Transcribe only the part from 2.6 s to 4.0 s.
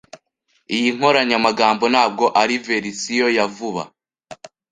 verisiyo ya vuba.